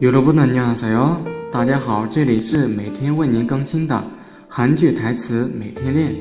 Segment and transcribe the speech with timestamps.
[0.00, 1.18] 여러분안녕하세요，
[1.52, 4.02] 大家好，这里是每天为您更新的
[4.48, 6.14] 韩剧台词每天练。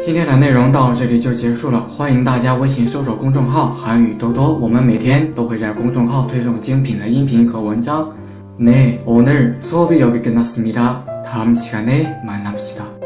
[0.01, 8.09] 今天的内容到这里就结束了，欢迎大家微信搜索公众号“韩语多多”，我们每天都会在公众号推送精品的音频和文章。
[8.59, 11.23] 네, 오늘 수업이 여기 끝났습니다.
[11.26, 13.03] 다음 시간에 만납시다.